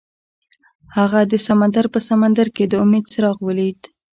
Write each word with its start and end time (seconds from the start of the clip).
هغه 0.97 1.19
د 1.31 1.33
سمندر 1.47 1.85
په 1.93 1.99
سمندر 2.09 2.47
کې 2.55 2.63
د 2.67 2.73
امید 2.83 3.05
څراغ 3.11 3.37
ولید. 3.47 3.79